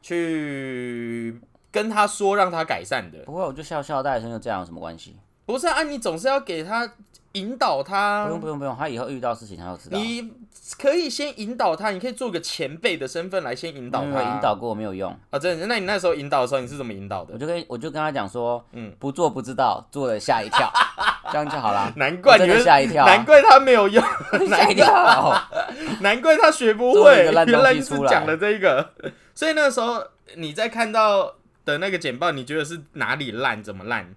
[0.00, 1.40] 去
[1.72, 3.18] 跟他说让他改善的？
[3.24, 5.16] 不会，我就笑笑，大学生就这样有什么关系？
[5.46, 6.88] 不是啊，你总是要给他
[7.32, 8.30] 引导他不。
[8.30, 9.98] 用不用不用，他以后遇到事情他就知道。
[9.98, 10.30] 你
[10.78, 14.06] 可以先引导他，你可以做个前辈的身份来先引导他。
[14.06, 15.66] 没有引导过没有用，啊，真的？
[15.66, 17.38] 那你那时候引导的时候，你是怎么引导的我？
[17.38, 20.70] 就跟我就跟他讲说，嗯不做不知道，做了吓一跳，
[21.32, 21.92] 这样就好了。
[21.96, 24.02] 难怪你吓一跳啊难怪他没有用，
[24.48, 25.34] 吓一跳，
[26.00, 28.90] 难怪他学不会，原来是讲的这个。
[29.34, 30.02] 所以那时候
[30.36, 33.62] 你在看到的那个简报，你觉得是哪里烂？
[33.62, 34.14] 怎么烂？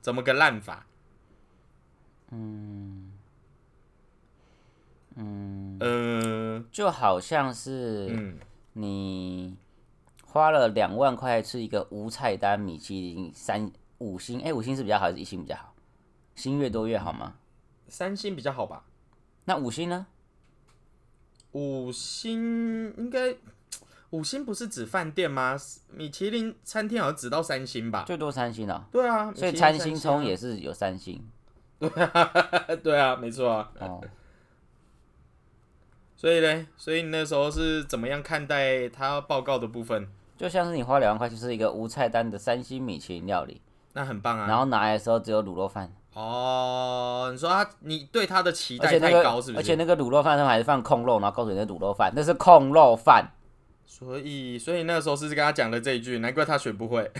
[0.00, 0.86] 怎么个烂法？
[2.30, 3.12] 嗯
[5.16, 8.38] 嗯，呃，就好像是嗯，
[8.72, 9.56] 你
[10.24, 15.74] 花了两万块吃一个无菜单米其林三五星，哎、五星是比较好还是一星比较好？
[16.34, 17.34] 星越多越好吗？
[17.88, 18.84] 三星比较好吧？
[19.44, 20.06] 那五星呢？
[21.52, 23.36] 五星应该，
[24.12, 25.56] 五星不是指饭店吗？
[25.90, 28.04] 米其林餐厅好像只到三星吧？
[28.06, 31.18] 最多三星啊、对啊，所以三餐星冲啊也是有三星
[31.80, 33.70] 对啊，没错啊。
[33.80, 34.00] 哦。
[36.14, 40.06] 所以呢，所以你那时候是怎么样看待他报告的部分？
[40.36, 43.62] 就像是你花两万块去吃一个无菜单的三星米其林料理，
[43.94, 44.46] 那很棒啊。
[44.46, 49.58] 然后拿来的时候只有卤肉饭，哦，你说他，你对他的期待太高是不是？
[49.58, 53.26] 而且那个卤肉饭上还是放控肉，然后告诉你那卤肉饭，那是控肉饭。
[53.86, 57.10] 所以，所以那时候是跟他讲了这一句，难怪他学不会。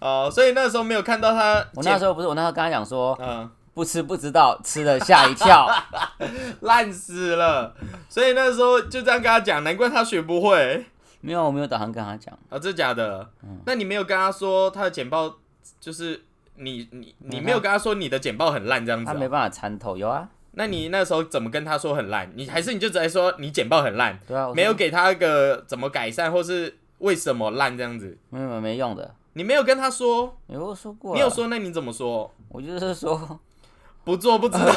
[0.00, 1.64] 哦，所以那时候没有看到他。
[1.74, 5.68] 我那时候不是，我那时候跟他讲说，嗯，不吃不知道，吃了吓一跳。
[6.60, 7.74] 烂死了。
[8.08, 10.84] 所以那时候就这样跟他讲，难怪他学不会
[11.20, 12.36] 没有，我没有打算跟他讲。
[12.50, 13.28] 啊，这假的。
[13.64, 15.36] 那你没有跟他说他的简报
[15.80, 16.22] 就是
[16.56, 22.30] 你你你嗯没有跟他说你的简报很烂这样子哦、他没办法参透，有啊，那你那时候怎么跟他说很烂？
[22.34, 28.16] 你还是你就直接说你简报很烂，对啊，没有给他一个怎么改善或是为什么烂这样子？
[28.30, 32.32] 没有没用的，你没有跟他说，有说过，你有，说那你怎么说？
[32.48, 33.40] 我就是说，
[34.04, 34.72] 不做不知道。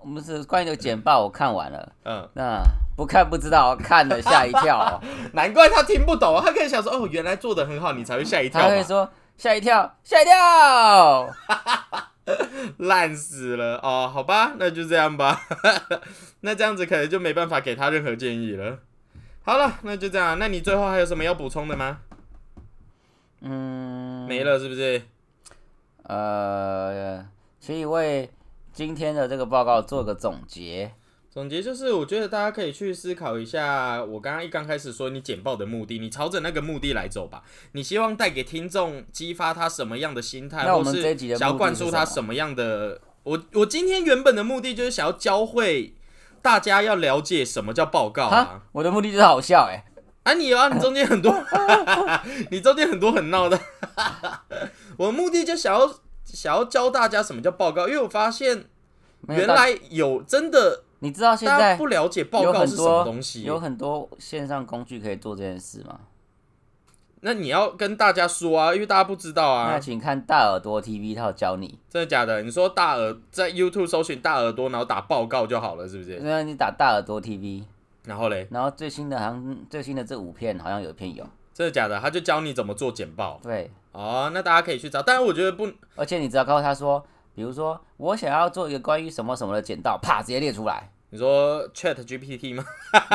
[0.00, 2.62] 我们是关于这个简报我看完了，嗯，那
[2.96, 4.98] 不看不知道，看了吓一跳，
[5.34, 8.68] 难怪他听不懂，他可以想说哦，原来做的很好，你才会吓一跳吧。
[8.68, 11.28] 他会说吓一跳，吓一跳。
[12.78, 15.40] 烂死了哦，好吧，那就这样吧。
[16.42, 18.78] 那这样子可能就没办法给他任何建议了。
[19.42, 20.38] 好了，那就这样。
[20.38, 22.00] 那你最后还有什么要补充的吗？
[23.40, 25.02] 嗯，没了是不是？
[26.02, 27.26] 呃，
[27.60, 28.30] 所以为
[28.72, 30.92] 今天的这个报告做个总结。
[31.38, 37.44] 总结就是，我觉得大家可以去思考一下，我刚刚一刚开始说你简报的目的，你朝着那个目的来走吧。
[37.74, 43.00] 你希望带给听众激发他什么样的心态，或是想要灌输他什么样的？
[43.22, 45.94] 我我今天原本的目的就是想要教会
[46.42, 49.84] 大家要了解什么叫报告啊。，我的目的就是好笑哎、
[50.24, 51.32] 啊，你啊，你中间很多，
[52.50, 53.56] 你中间很多很闹的。
[54.96, 55.88] 我的目的就想要
[56.24, 58.64] 想要教大家什么叫报告，因为我发现
[59.28, 63.42] 原来有真的你知道现大家在不了解报有很告是什么多东西。
[63.42, 66.00] 有很多线上工具可以做这件事吗？
[67.20, 71.78] 那你要跟大家说啊，因为大家不知道啊那啊，请看大耳朵 TV，他有教你。
[71.88, 72.42] 真的假的？
[72.42, 76.20] 你说大耳在 YouTube 搜寻大耳朵，然后打报告就好了，是不是？
[76.22, 77.64] 那你打大耳朵 TV，
[78.04, 81.98] 然后嘞，然后最新的好像最新的这五片好像有一片有，真的假的？
[81.98, 85.02] 他就教你怎么做简报对，哦，那大家可以去找。
[85.02, 87.04] 但是我觉得不，而且你只要告诉他说，
[87.38, 92.64] 比如说我想要做一个关于什么什么的简报，啪直接列出来，你说 Chat GPT 吗？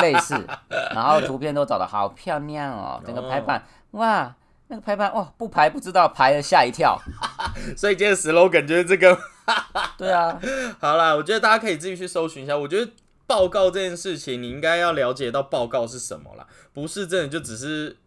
[0.02, 0.34] 类似，
[0.96, 4.34] 然后图片都找的好漂亮哦，整个排版哇，
[4.70, 6.98] 那个排版哇不排不知道排了吓一跳，
[7.76, 9.20] 所以今天的 slogan 就是这个。
[10.00, 10.40] 对啊，
[10.80, 12.58] 好啦，我觉得大家可以自己去搜寻一下。
[12.58, 12.90] 我觉得
[13.28, 17.98] 报告这件事情，你应该要了解到报告是什么啦，不是真的就只是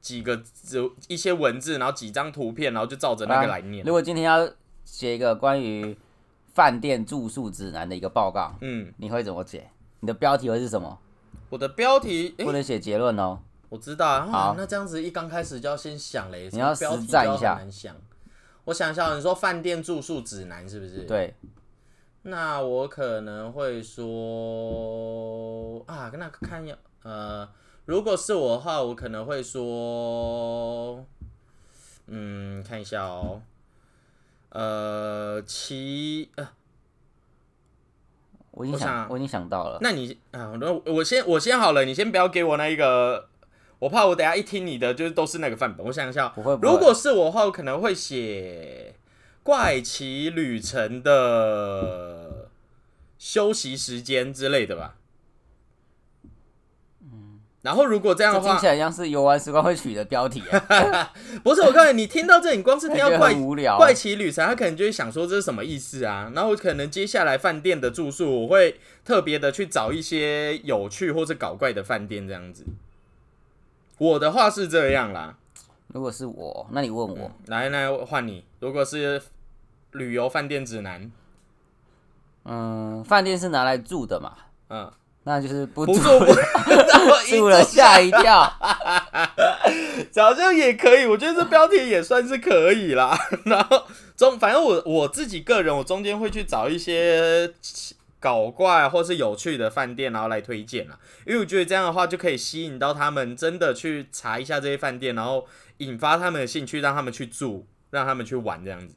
[0.00, 3.92] 几个只一些文字，然后几张图片，然后就照着那个来念如。
[3.92, 4.48] 果今天要
[4.90, 5.96] 写一个关于
[6.54, 9.70] 饭店住宿指南的一个报告，嗯，你会怎么写？
[10.00, 10.98] 你的标题会是什么？
[11.50, 13.38] 我的标题，诶不能写结论哦。
[13.68, 14.26] 我知道啊。
[14.26, 17.60] 好啊那这样子一刚开始就要先想嘞，你要实战一下。
[18.64, 21.04] 我想一下，你说饭店住宿指南是不是？。
[21.04, 21.34] 对，
[22.22, 27.48] 那我可能会说啊，那看一呃，
[27.84, 31.04] 如果是我的话，我可能会说，
[32.08, 33.40] 嗯，看一下哦，
[34.50, 36.48] 呃，其呃，
[38.52, 39.78] 我已经我想想，我已经想到了。
[39.80, 43.28] 那你啊，那我先我先好了，你先不要给我那一个，
[43.78, 45.86] 我怕我等下一听你的就是都是那个范本。
[45.86, 48.94] 我想一下，不会不会如果是我的话，我可能会写
[49.42, 52.48] 怪奇旅程的
[53.18, 54.96] 休息时间之类的吧。
[57.58, 63.76] 嗯，然后如果这样的话听起，来像是游玩时光会取的标题啊， 不是我告诉你，你听到这，你光是听到怪无聊。
[63.76, 66.30] 怪奇旅程，他可能就会想说这是什么意思啊？
[66.34, 72.64] 然后可能接下来饭店的住宿，我会特别的去找一些有趣或者搞怪的饭店这样子。
[73.98, 75.34] 我的话是这样啦，
[75.88, 79.20] 如果是我，那你问我，来来换你，如果是
[79.90, 81.10] 旅游饭店指南，
[82.44, 84.36] 嗯，饭店是拿来住的嘛，
[84.68, 84.92] 嗯，
[85.28, 86.26] 那就是不不住住不
[87.28, 88.42] 住 了吓一跳。
[90.16, 93.16] 好像也可以，我觉得这标题也算是可以啦。
[93.44, 93.84] 然后
[94.16, 97.52] 中，反正我我自己个人，我中间会去找一些
[98.18, 100.98] 搞怪或是有趣的饭店，然后来推荐啦。
[101.26, 108.94] 因为我觉得这样的话就可以吸引到他们，真的去查一下这些饭店，然后引发他们的兴趣，让他们去住，让他们去玩这样子。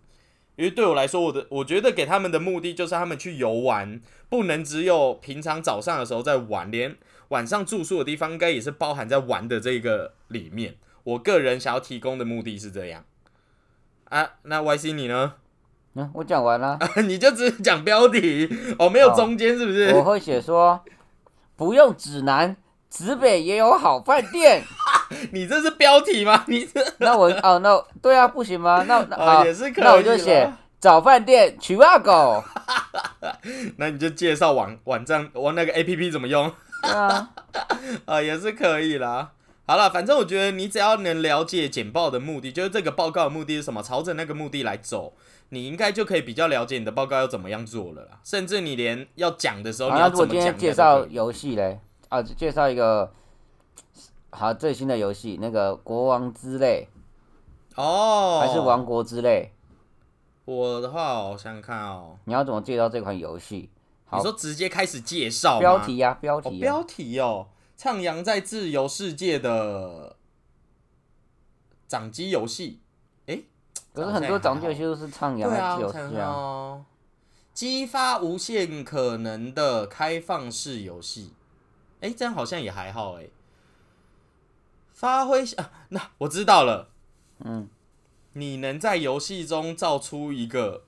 [0.62, 6.96] 因为对我来说，我的我觉得给他们的目的就是他们去游玩，不能只有平常早上的时候在玩，连
[7.30, 10.76] 晚上住宿的地方应该也是包含在玩的这个里面。
[11.04, 13.04] 我个人想要提供的目的是这样
[14.10, 14.34] 啊。
[14.44, 15.34] 那 Y C 你呢？
[15.96, 18.48] 嗯，我讲完了， 你就只讲标题
[18.78, 19.92] 哦，没有哦中间是不是？
[19.96, 20.80] 我会写说，
[21.56, 22.56] 不用指南，
[22.88, 24.64] 指北也有好饭店。
[25.32, 26.44] 你这是标题吗？
[26.48, 28.84] 你这那我哦，那对啊，不行吗？
[28.88, 32.44] 那那也是可以那我就啦写找饭店取啊狗。
[33.78, 37.30] 那你就介绍网网站我那个 A P P 怎么用啊，
[38.06, 39.32] 啊，也是可以啦。
[39.68, 45.14] 好了，反正我觉得你只要能了解简报的目的，就是这个报告的目的是什么，朝着那个目的来走，
[45.50, 48.20] 你应该就可以比较了解你的报告要怎么样做了啦。
[48.24, 53.10] 甚至你连要讲的时候，你要怎么讲天介绍游戏嘞，啊，介绍一个
[54.32, 56.88] 好最新的游戏，那个国王之泪
[57.76, 59.52] 哦，还是王国之泪？
[60.46, 63.70] 我的话，我想想看哦，你要怎么介绍这款游戏？
[64.06, 70.16] 好你说直接开始介绍吗标题呀、标哦，题、啊标题哦，徜徉在自由世界的
[71.88, 72.82] 掌机游戏。
[73.28, 73.40] 哎，
[73.94, 76.30] 可是很多掌机游戏都是徜徉在自由世界啊。
[76.30, 76.86] 哦，
[77.54, 81.34] 激发无限可能的开放式游戏。
[82.02, 83.30] 哎，这样好像也还好诶。
[85.02, 86.90] 发挥啊，那我知道了，
[87.44, 87.68] 嗯，
[88.34, 90.84] 你能在游戏中造出一个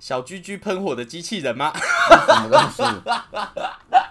[0.00, 1.70] 小居居喷火的机器人吗？
[1.76, 2.82] 什么东西？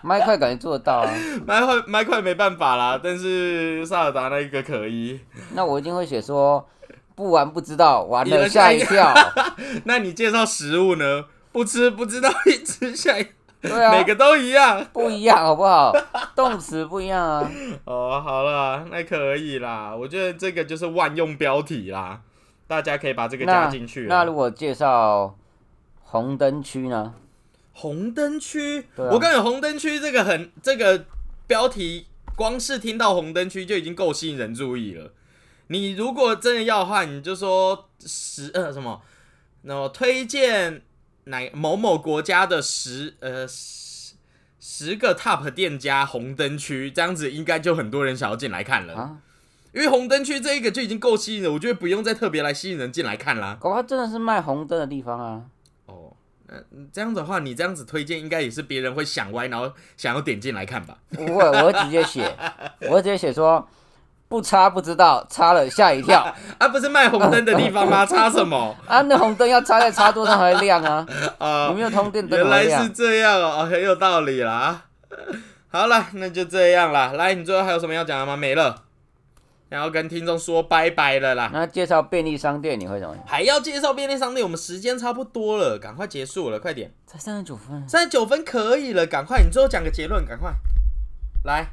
[0.03, 1.11] 麦块感觉做得到啊。
[1.43, 5.21] 麦块麦块没办法啦，但是萨尔达那一个可以。
[5.55, 6.69] 那我一定会写说，
[7.15, 9.11] 不玩不知道，玩了吓一跳。
[9.86, 11.26] 那你介绍食物呢？
[11.51, 13.28] 不吃不知道，一吃吓一，
[13.64, 14.86] 对啊，每个都一样。
[14.93, 15.91] 不一样好不好？
[16.36, 17.51] 动词不一样啊。
[17.86, 19.95] 哦，好了，那可以啦。
[19.95, 22.22] 我觉得这个就是万用标题啦，
[22.68, 24.18] 大家可以把这个加进去啦。
[24.18, 25.36] 那如果介绍
[26.03, 27.16] 红灯区呢？
[27.76, 31.05] 红灯区，啊我告诉你，红灯区这个很这个
[31.47, 32.05] 标题，
[32.36, 35.11] 光是听到红灯区就已经够吸引人注意了。
[35.68, 39.01] 你如果真的要的话，你就说十呃什么，
[39.64, 40.84] 那么推荐
[41.26, 44.15] 哪某某国家的十呃十
[44.59, 48.93] 十个 top 店家红灯区，这样子应该就很多人想要进来看了。
[48.95, 49.17] 啊，
[49.74, 53.57] 因为红灯区这一个就已经够吸引人，我觉得不用再特别来吸引人进来看啦。
[53.59, 55.41] 搞不好真的是卖红灯的地方啊。
[55.88, 56.15] 哦，
[56.47, 56.55] 那
[56.91, 60.97] 这样子的话，你这样子推荐，应该也是别人会想歪，然后想要点进来看吧？
[61.09, 62.34] 不会，我会直接写，
[62.82, 63.67] 我会直接写说
[64.34, 66.26] 不插不知道，插了吓一跳
[66.58, 68.04] 啊，不是卖红灯的地方吗？
[68.04, 68.76] 插什么？
[68.90, 69.00] 啊！
[69.04, 71.06] 那红灯要插在插座上才会亮啊，
[71.38, 72.90] 啊、有没有通电灯原来是？
[72.90, 74.86] 这样哦，哦很有道理啦。
[75.68, 77.12] 好了，那就这样啦。
[77.14, 78.36] 来，你最后还有什么要讲的吗？
[78.36, 78.76] 没了，
[79.70, 81.52] 然后跟听众说拜拜了啦。
[81.54, 83.16] 那介绍便利商店你会怎么？
[83.28, 90.52] 还要介绍便利商店，我们时间差不多了，赶快结束了，快点，才三十九分，三十九分可以了，赶快，你最后讲个结论，赶快。
[91.46, 91.68] 来，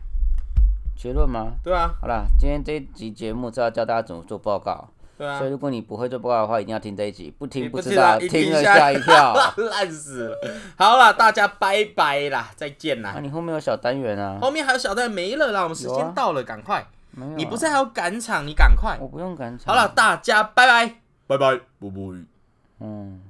[1.01, 1.55] 结论吗？
[1.65, 4.87] 对啊，好啦，今天这一集节目是要教大家怎么做报告，
[5.17, 9.35] 对啊所以，如果你不会做报告的话，一定要听这一集，不你听不知道道，听了一下吓一跳。
[9.71, 10.37] 烂死了。
[10.77, 13.23] 好了，大家拜拜啦，再见啦那、。
[13.23, 14.39] 你后面有小单元啊？
[14.43, 16.87] 后面还有小单元没了啦，我们时间到了，赶快！
[17.13, 18.99] 没有啊、你不是还要赶场，你赶快。
[19.01, 19.75] 我不用赶场。
[19.75, 20.97] 好了，，大家拜拜，
[21.27, 22.15] 拜拜，啵啵。
[22.81, 23.23] 嗯。